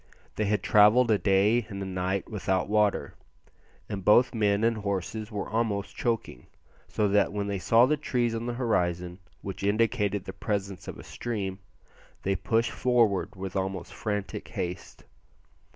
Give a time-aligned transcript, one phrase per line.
[0.35, 3.13] They had travelled a day and a night without water,
[3.87, 6.47] and both men and horses were almost choking,
[6.87, 10.97] so that when they saw the trees on the horizon which indicated the presence of
[10.97, 11.59] a stream,
[12.23, 15.03] they pushed forward with almost frantic haste.